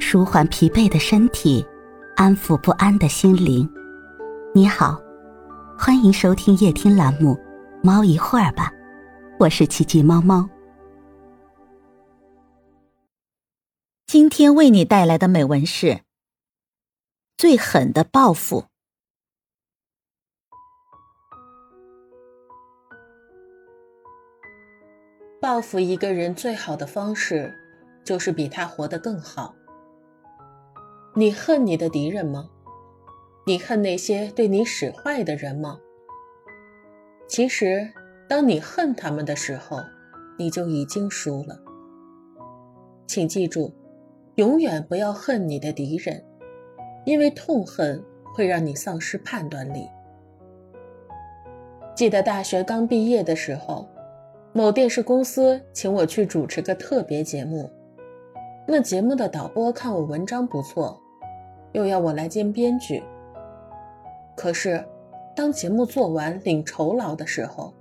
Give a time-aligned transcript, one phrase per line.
[0.00, 1.66] 舒缓疲惫的身体，
[2.16, 3.68] 安抚不安的心灵。
[4.54, 5.00] 你好，
[5.78, 7.34] 欢迎收听夜听栏目
[7.82, 8.70] 《猫一会儿吧》，
[9.38, 10.48] 我是奇迹猫猫。
[14.06, 16.00] 今天为你带来的美文是：
[17.36, 18.64] 最狠的报复。
[25.40, 27.54] 报复一个人最好的方式，
[28.02, 29.54] 就是比他活得更好。
[31.18, 32.48] 你恨你的敌人吗？
[33.44, 35.80] 你恨那些对你使坏的人吗？
[37.26, 37.90] 其实，
[38.28, 39.80] 当你恨他们的时候，
[40.38, 41.58] 你就已经输了。
[43.08, 43.74] 请记住，
[44.36, 46.24] 永远不要恨你的敌人，
[47.04, 48.00] 因为痛恨
[48.32, 49.88] 会让你丧失判断力。
[51.96, 53.88] 记得大学刚毕业的时候。
[54.52, 57.68] 某电视公司请我去主持个特别节目，
[58.68, 61.00] 那节目的导播看我文章不错，
[61.72, 63.02] 又要我来兼编剧。
[64.36, 64.84] 可是，
[65.34, 67.74] 当节目做完领酬劳的时候，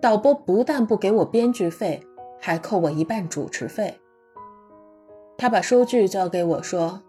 [0.00, 2.02] 导播不但不给我编剧费，
[2.40, 4.00] 还扣我一半主持费。
[5.36, 7.02] 他把收据交给我说：“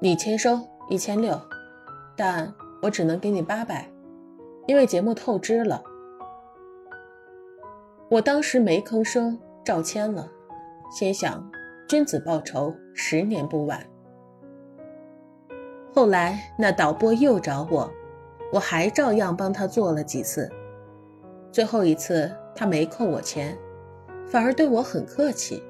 [0.00, 1.40] 你签收一千六，
[2.16, 3.90] 但我只能给你八百，
[4.66, 5.82] 因为节目透支了。”
[8.08, 10.30] 我当时没吭声，照签了，
[10.90, 11.50] 心想：
[11.88, 13.84] 君子报仇，十年不晚。
[15.96, 17.90] 后来那导播又找我，
[18.52, 20.52] 我还照样帮他做了几次。
[21.50, 23.56] 最后一次他没扣我钱，
[24.26, 25.62] 反而对我很客气，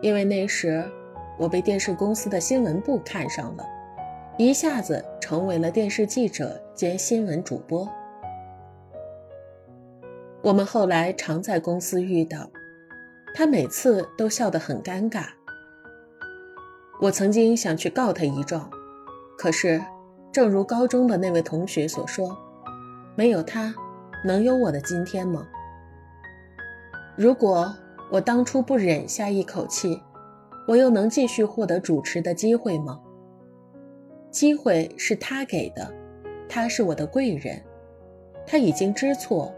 [0.00, 0.82] 因为那时
[1.38, 3.66] 我被电视公司的新闻部看上了，
[4.38, 7.86] 一下子成为了电视记者兼新闻主播。
[10.40, 12.48] 我们后来常在公司遇到，
[13.34, 15.26] 他每次都笑得很尴尬。
[16.98, 18.70] 我曾经想去告他一状，
[19.36, 19.80] 可是，
[20.32, 22.36] 正如高中的那位同学所说，
[23.16, 23.74] 没有他，
[24.24, 25.46] 能有我的今天吗？
[27.16, 27.74] 如果
[28.10, 30.00] 我当初不忍下一口气，
[30.66, 33.00] 我又能继续获得主持的机会吗？
[34.30, 35.92] 机会是他给的，
[36.48, 37.62] 他是我的贵人，
[38.46, 39.52] 他已经知错。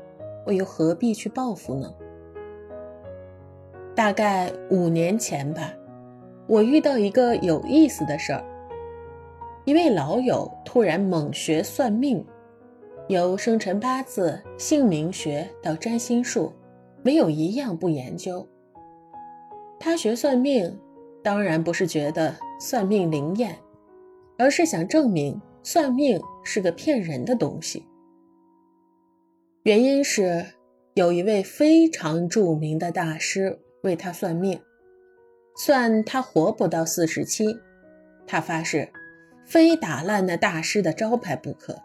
[0.44, 1.92] 我又何必去报复呢？
[3.94, 5.72] 大概五年前吧，
[6.46, 8.44] 我遇到一个有意思的事儿。
[9.66, 12.24] 一位老友突然猛学算命，
[13.08, 16.52] 由生辰八字、姓名学到占星术，
[17.02, 18.46] 没有一样不研究。
[19.80, 20.78] 他学算命，
[21.20, 23.58] 当然不是觉得算命灵验，
[24.38, 27.84] 而是想证明算命是个骗人的东西。
[29.64, 30.46] 原因是
[30.94, 34.60] 有一位非常著名的大师为他算命，
[35.56, 37.46] 算他活不到四十七，
[38.28, 38.88] 他发誓
[39.46, 41.80] 非打烂那大师的招牌不可。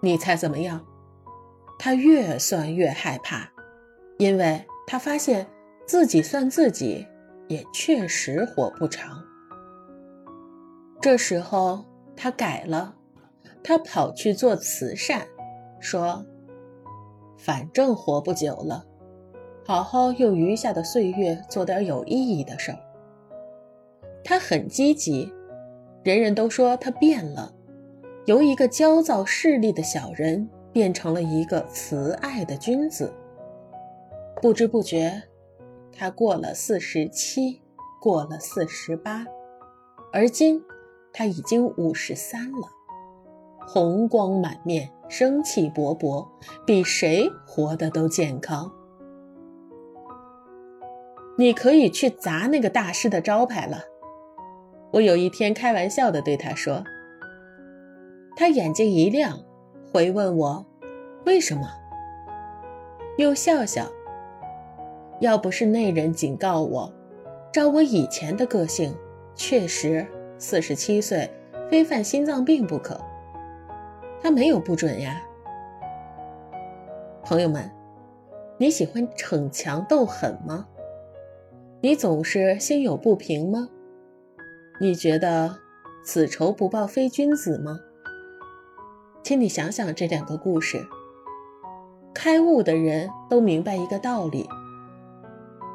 [0.00, 0.84] 你猜怎么样？
[1.78, 3.52] 他越算越害怕，
[4.18, 5.46] 因为他发现
[5.86, 7.06] 自己算自己
[7.48, 9.22] 也确实活不长。
[11.00, 11.84] 这时候
[12.16, 12.96] 他改了，
[13.62, 15.26] 他跑去做慈善，
[15.78, 16.24] 说。
[17.38, 18.82] 反正活不久了，
[19.66, 22.78] 好好用余下的岁月做点有意义的事儿。
[24.24, 25.30] 他很积极，
[26.06, 27.52] 人人都说他变了，
[28.26, 33.12] 由一个焦躁势利的小人变成了一个慈爱的君子。
[34.40, 35.24] 不知不觉，
[35.92, 37.60] 他过了四十七，
[38.00, 39.26] 过了四十八，
[40.12, 40.62] 而今
[41.12, 42.68] 他已经五十三了，
[43.66, 44.88] 红光满面。
[45.08, 46.28] 生气勃勃，
[46.64, 48.72] 比谁活得都健康。
[51.36, 53.82] 你可以去砸那个大师的招牌了。
[54.96, 56.82] 我有一天开玩笑的对他说，
[58.34, 59.38] 他眼睛一亮，
[59.92, 60.64] 回问我
[61.26, 61.68] 为什么，
[63.18, 63.86] 又笑笑。
[65.20, 66.90] 要不是那人警告我，
[67.52, 68.96] 照我以前的个性，
[69.34, 70.06] 确实
[70.38, 71.30] 四十七岁
[71.68, 72.98] 非犯心脏病不可。
[74.22, 75.22] 他没有不准呀，
[77.22, 77.70] 朋友们，
[78.56, 80.66] 你喜欢逞强斗狠吗？
[81.82, 83.68] 你总是心有不平吗？
[84.78, 85.56] 你觉得
[86.04, 87.80] 此仇不报非君子吗？
[89.22, 90.86] 请你想想这两个故事。
[92.14, 94.46] 开悟的人都明白一个道理：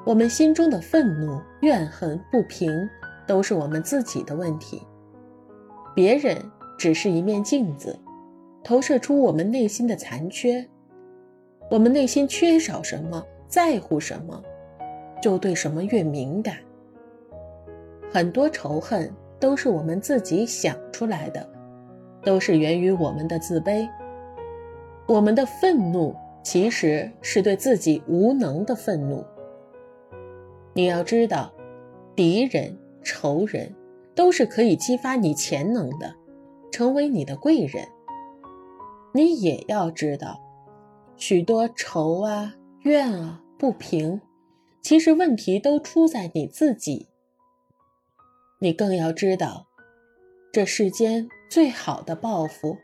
[0.06, 2.72] 我们心中的愤怒、怨恨、不平，
[3.26, 4.82] 都是我们自己的问题，
[5.96, 6.38] 别人
[6.78, 8.00] 只是一面镜子。
[8.64, 10.64] 投射出我们内心的残缺，
[11.72, 14.44] 我们内心缺少什么，在乎什么，
[15.20, 16.58] 就对什么越敏感。
[18.12, 19.10] 很多仇恨
[19.40, 21.48] 都是我们自己想出来的，
[22.24, 23.88] 都是源于我们的自卑。
[25.08, 26.14] 我们的愤怒
[26.44, 29.24] 其实是对自己无能的愤怒。
[30.74, 31.52] 你要知道，
[32.16, 33.74] 敌人、仇人
[34.14, 36.14] 都是可以激发你潜能的，
[36.72, 37.86] 成为你的贵人。
[39.14, 40.40] 你也要知道，
[41.16, 44.20] 许多仇啊、怨啊、不平，
[44.82, 47.08] 其实问题都出在你自己。
[48.64, 49.66] 你更要知道，
[50.52, 52.78] 这世间最好的报复，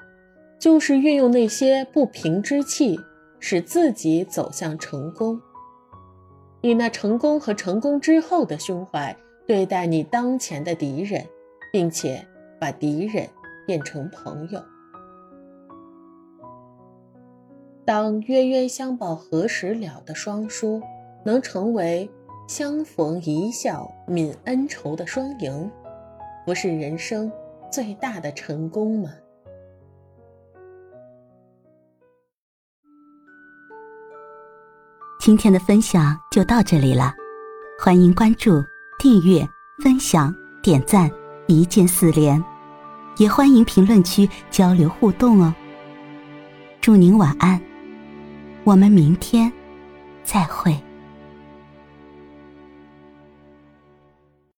[0.58, 3.00] 就是运用那些不平之气，
[3.40, 5.40] 使自己走向成功。
[6.62, 9.16] 以那成功和成功之后的胸怀
[9.46, 11.24] 对待你当前的敌人，
[11.72, 12.28] 并且
[12.60, 13.30] 把敌人
[13.68, 14.60] 变成朋友。
[17.86, 20.82] 当冤冤相报何时了的双书
[21.24, 22.10] 能成为
[22.48, 25.70] 相逢一笑泯恩仇的双赢，
[26.46, 27.30] 不是人生
[27.70, 29.10] 最大的成功吗？
[35.20, 37.14] 今天的分享就到这里了，
[37.84, 38.64] 欢迎关注、
[38.98, 39.46] 订阅、
[39.84, 40.34] 分享、
[40.64, 41.12] 点赞，
[41.48, 42.42] 一键四连，
[43.18, 45.54] 也欢迎评论区交流互动哦。
[46.80, 47.62] 祝您晚安，
[48.64, 49.52] 我们明天
[50.24, 50.74] 再会。